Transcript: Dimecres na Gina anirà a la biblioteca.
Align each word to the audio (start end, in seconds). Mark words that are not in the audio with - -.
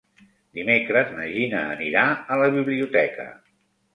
Dimecres 0.59 1.11
na 1.17 1.27
Gina 1.33 1.59
anirà 1.75 2.05
a 2.35 2.39
la 2.45 2.47
biblioteca. 2.57 3.29